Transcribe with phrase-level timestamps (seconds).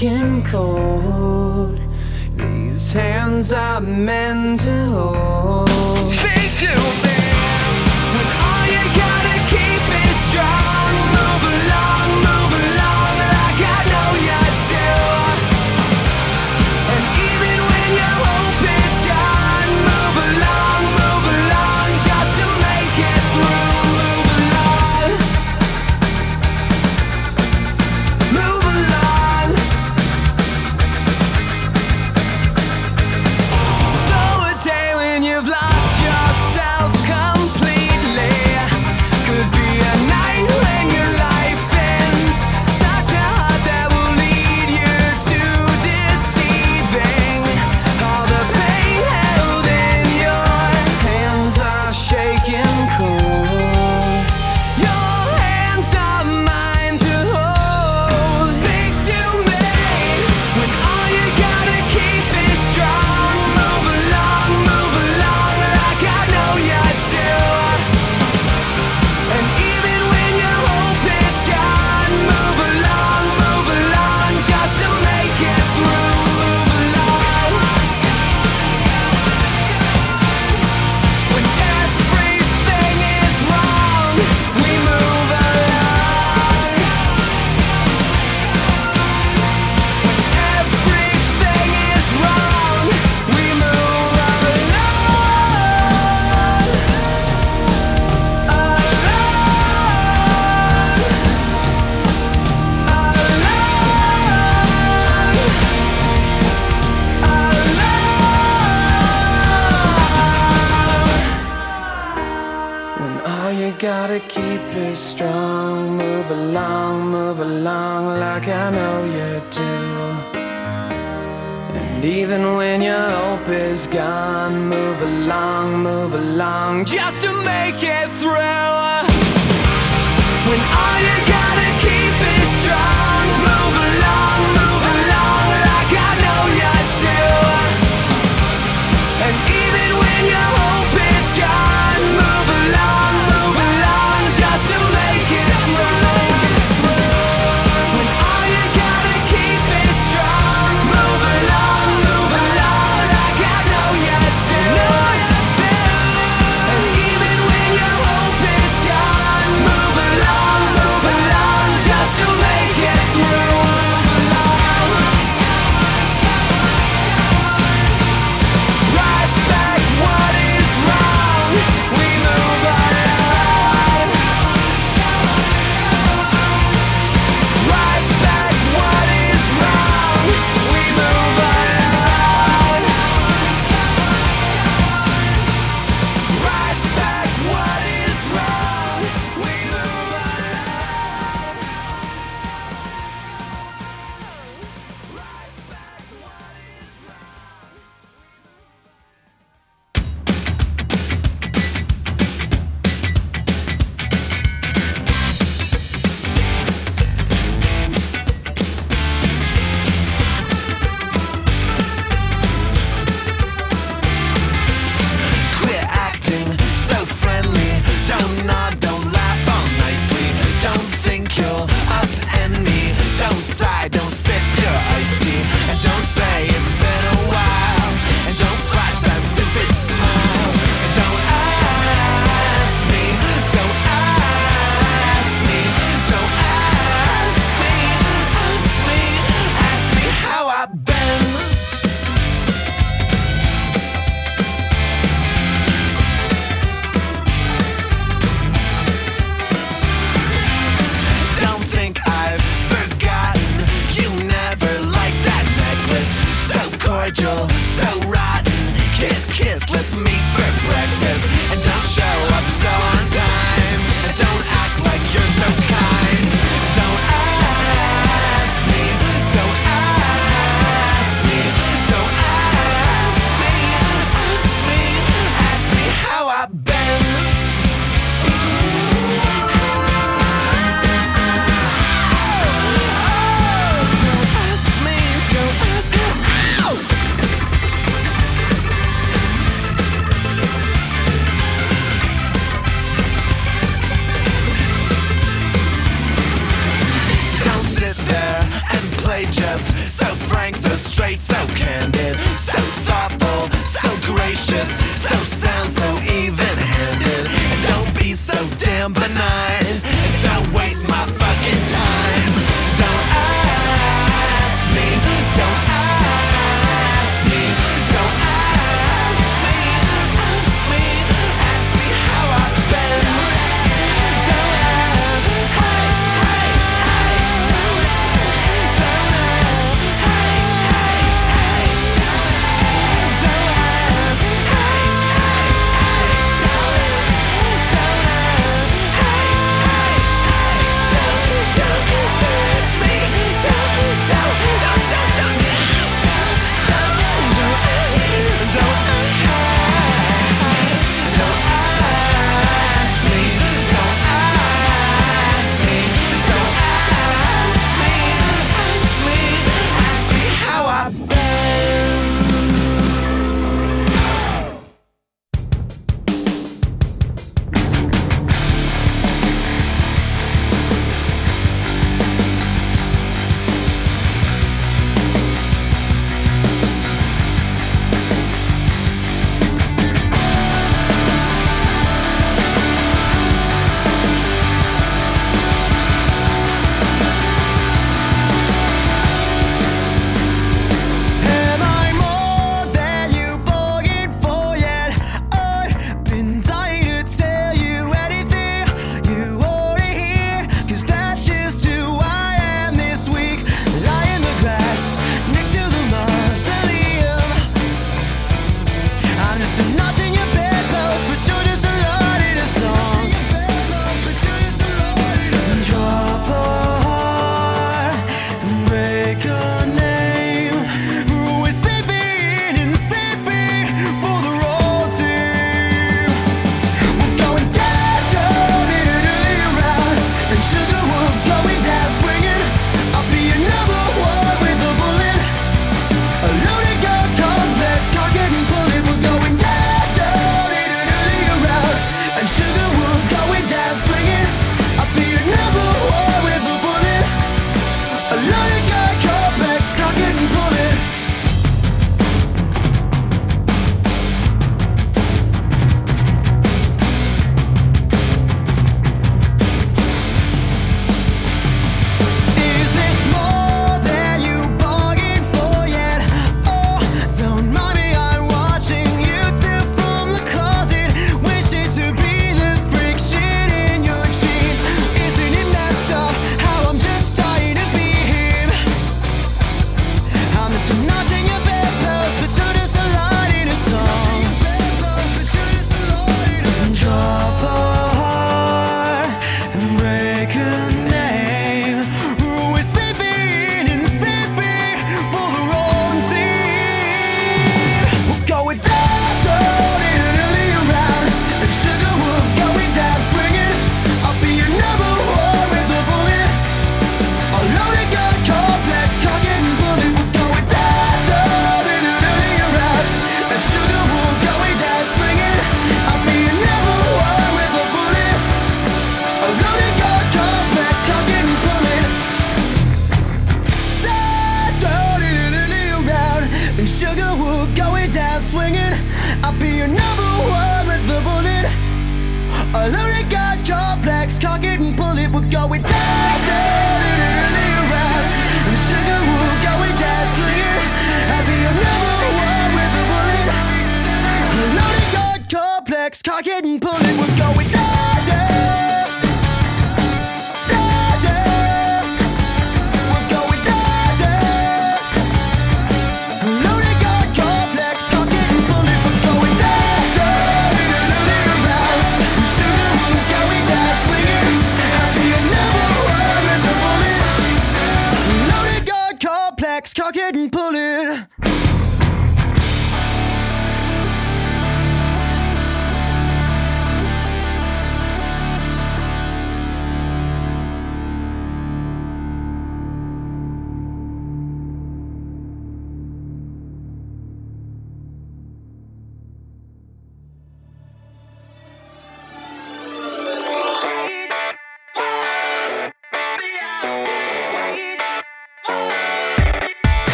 [0.00, 1.78] shaking cold.
[2.36, 4.19] These hands are meant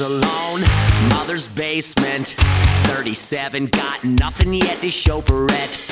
[0.00, 0.60] alone,
[1.10, 2.34] mother's basement.
[2.94, 5.90] 37, got nothing yet to show for it.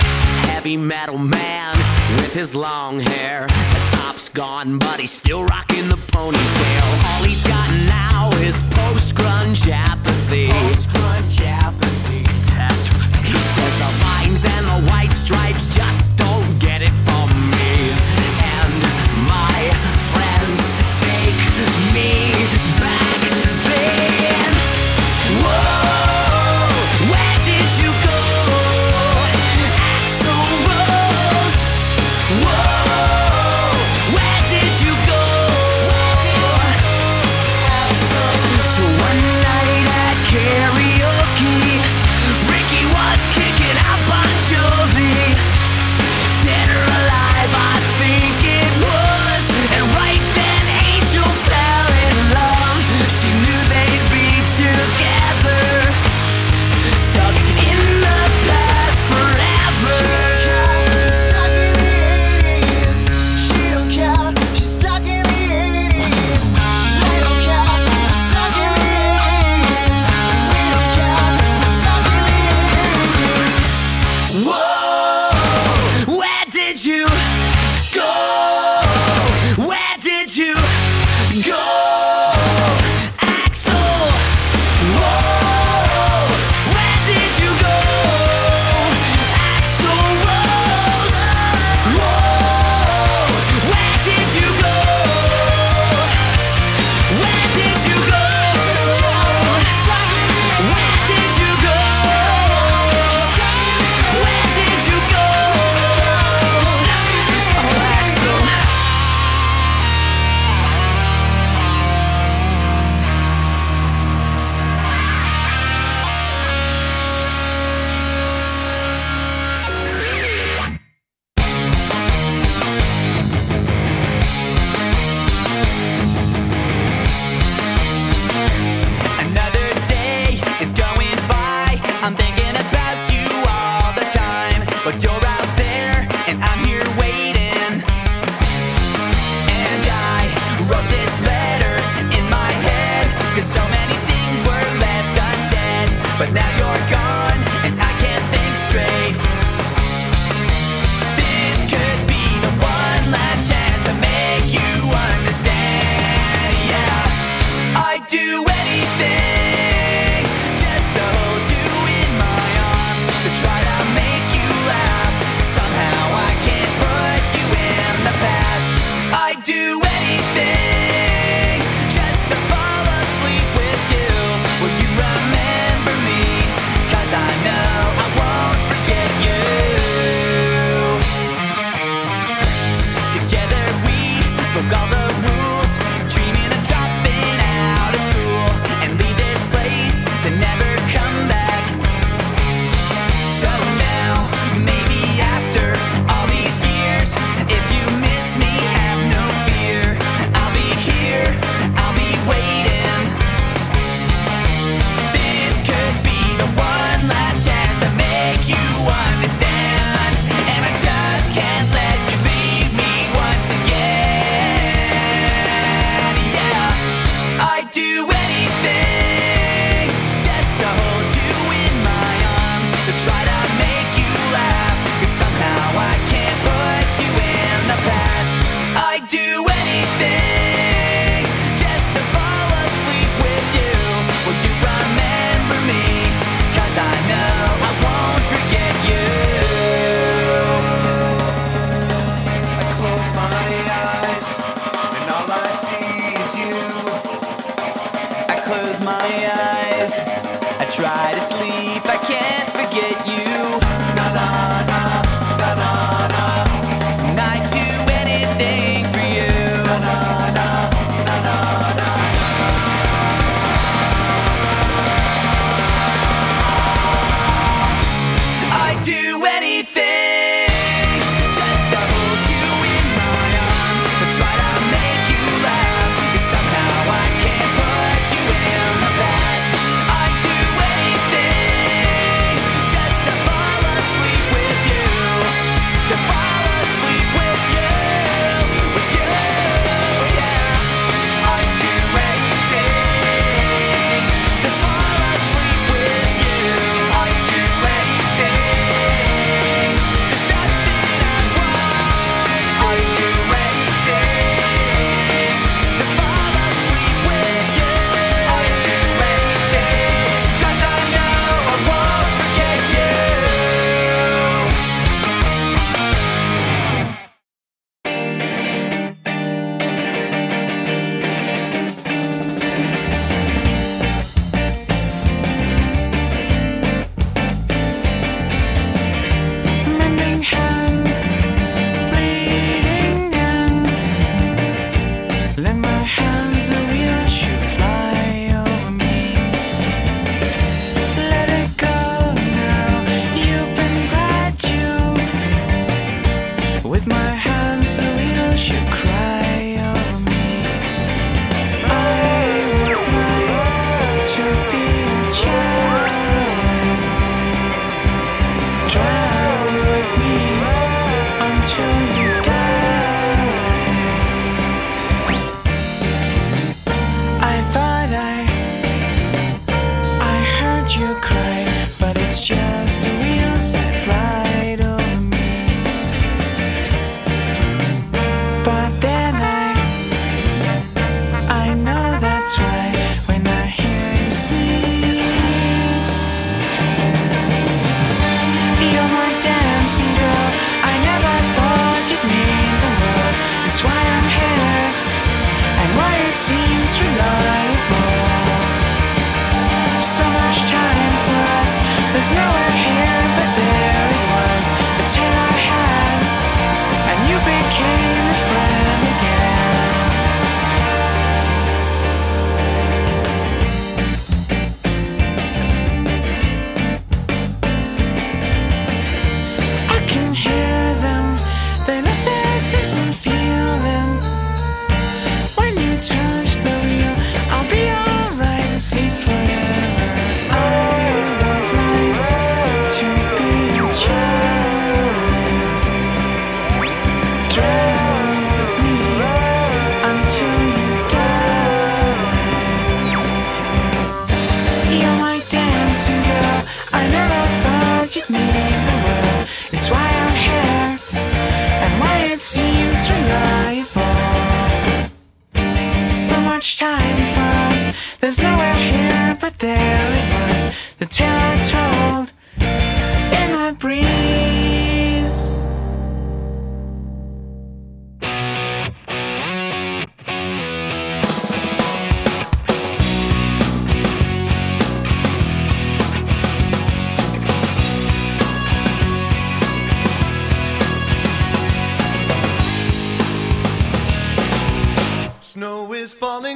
[0.48, 1.76] Heavy metal man
[2.16, 3.46] with his long hair.
[3.46, 6.88] The top's gone, but he's still rocking the ponytail.
[7.04, 10.48] All he's got now is post grunge apathy.
[10.48, 12.24] Post grunge apathy.
[13.28, 16.92] He says the vines and the white stripes just don't get it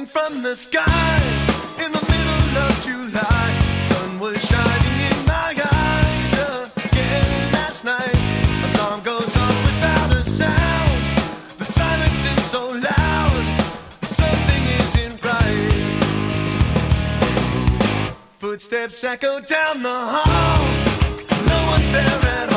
[0.05, 1.21] falling from the sky
[1.83, 3.59] in the middle of July.
[3.89, 6.33] Sun was shining in my eyes
[6.85, 8.15] again last night.
[8.75, 10.91] Alarm goes on without a sound.
[11.57, 13.45] The silence is so loud.
[14.03, 15.97] Something isn't right.
[18.37, 20.65] Footsteps echo down the hall.
[21.47, 22.52] No one's there at all.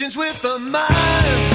[0.00, 1.51] With the mind.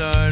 [0.00, 0.29] Start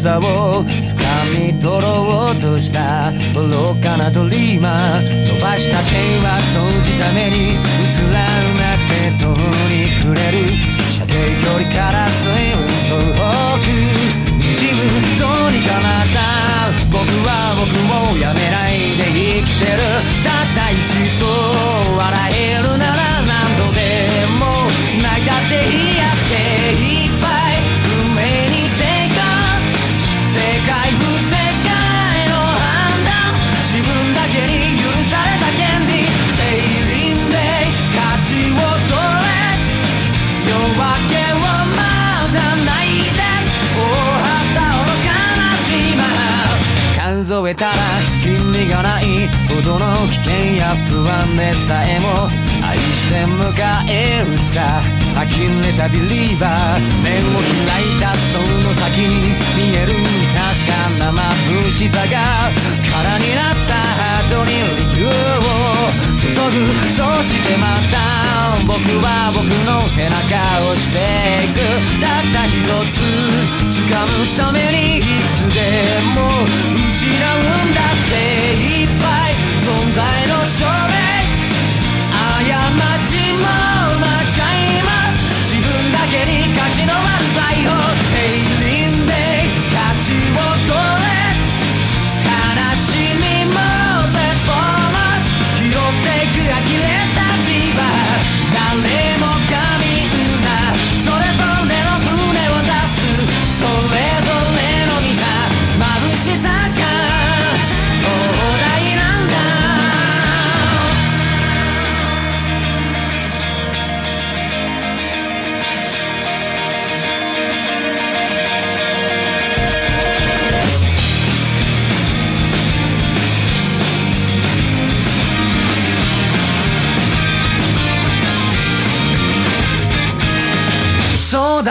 [0.00, 0.64] I zawołał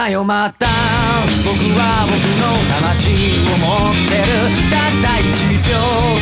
[0.10, 0.66] よまた
[1.46, 4.26] 僕は僕の魂を持ってる。
[4.72, 5.30] たった1
[5.68, 5.70] 秒。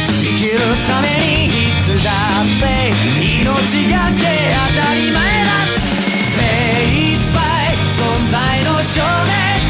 [0.09, 1.05] 生きるため
[1.47, 2.11] にいつだ
[2.41, 2.63] って
[3.21, 5.15] 命がけ当たり前
[5.45, 5.51] だ。
[6.35, 6.37] 精
[6.93, 7.37] 一杯
[7.95, 7.99] 存
[8.31, 9.66] 在の少年。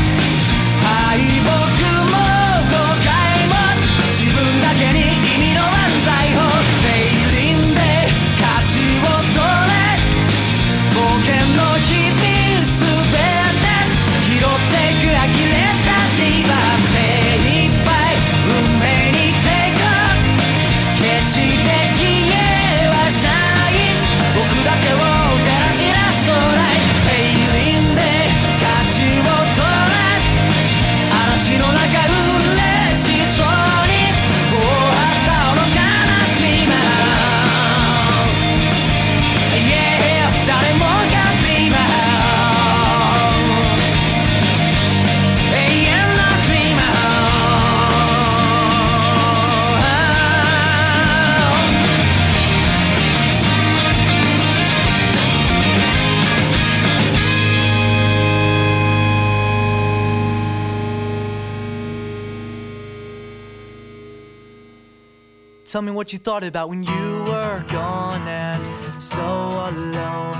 [65.67, 70.39] Tell me what you thought about when you were gone and so alone.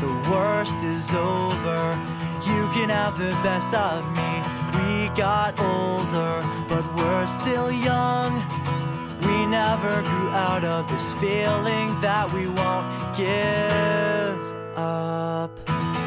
[0.00, 1.96] The worst is over.
[2.44, 4.32] You can have the best of me.
[4.74, 8.34] We got older, but we're still young.
[9.22, 15.97] We never grew out of this feeling that we won't give up.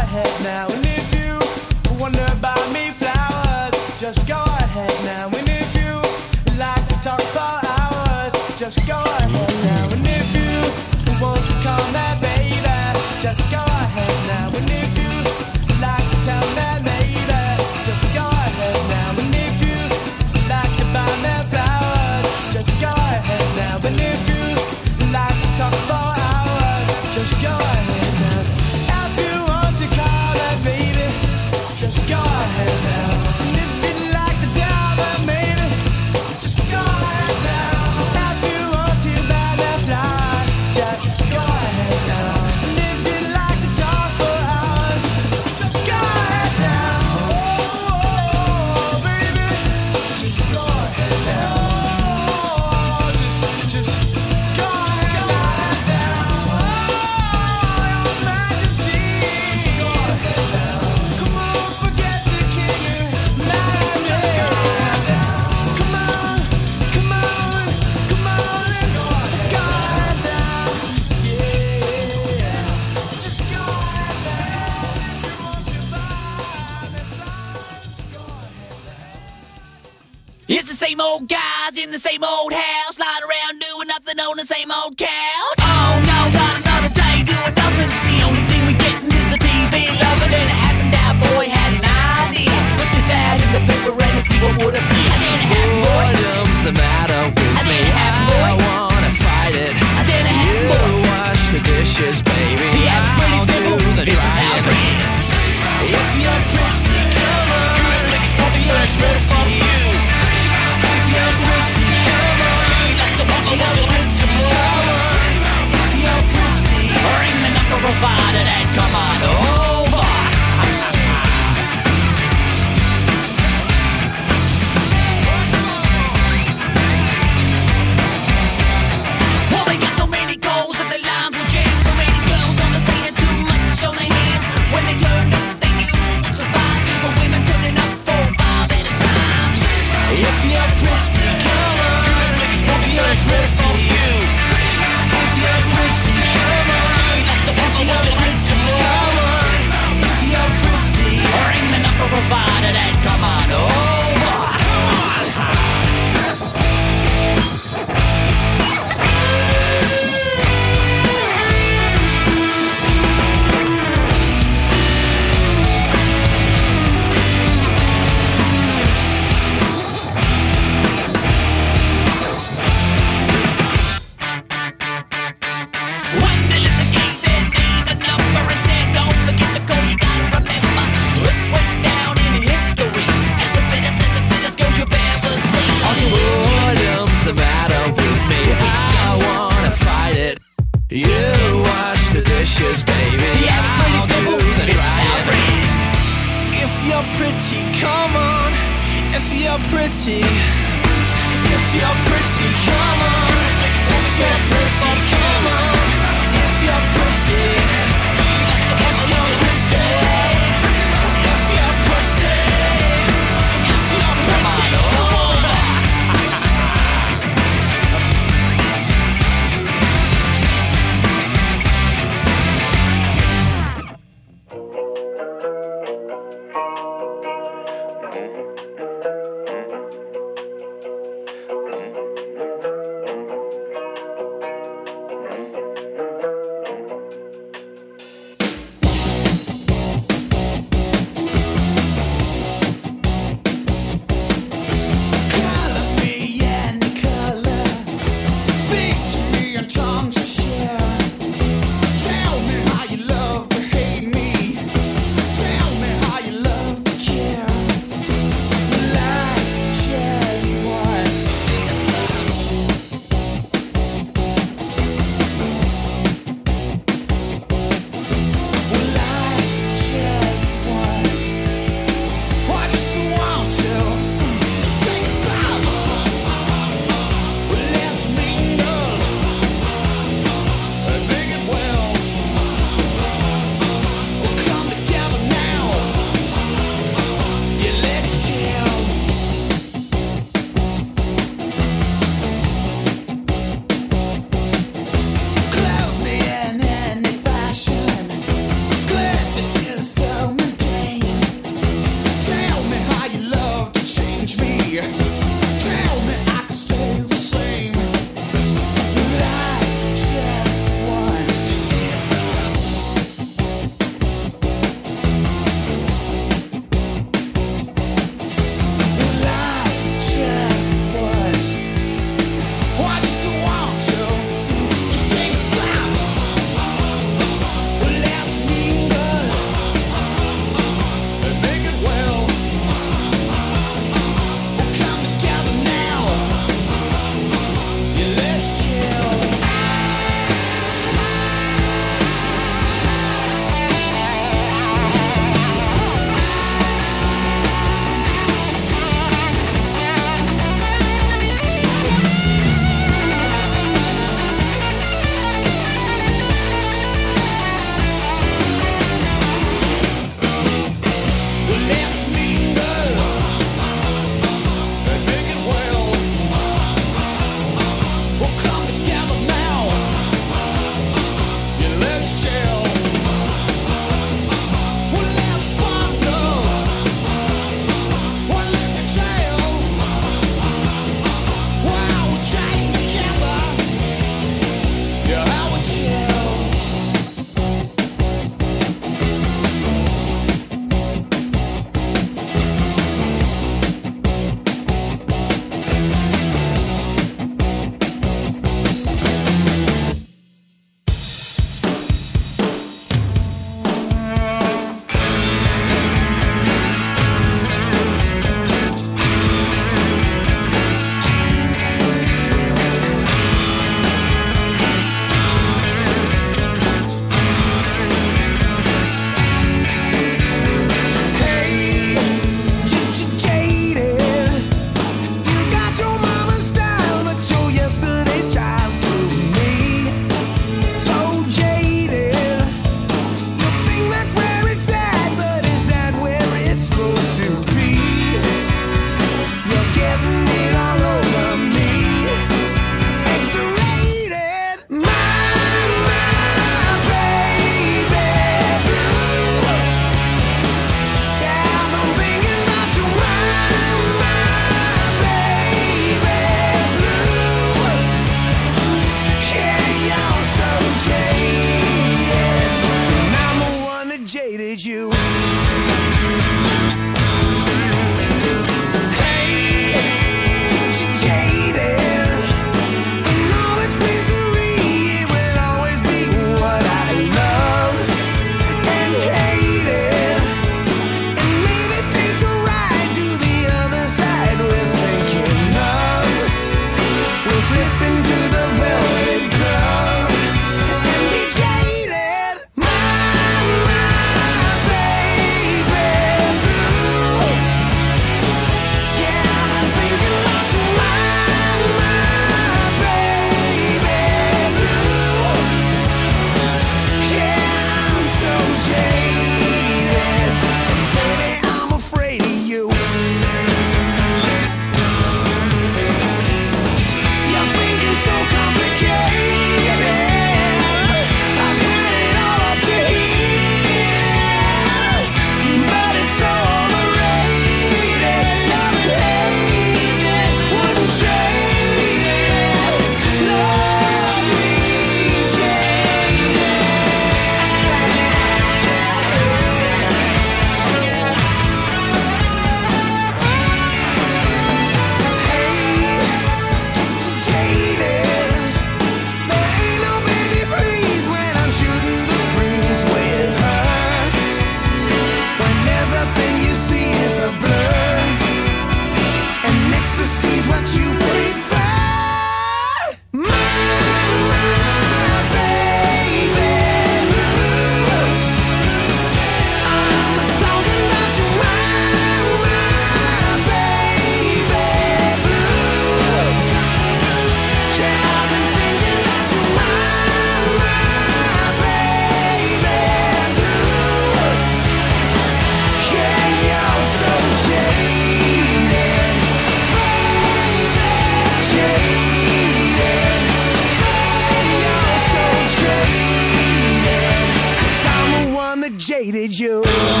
[598.81, 600.00] Jaded you.